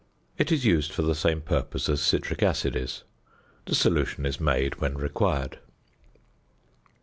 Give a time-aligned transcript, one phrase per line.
[0.35, 3.03] It is used for the same purposes as citric acid is.
[3.67, 5.59] The solution is made when required.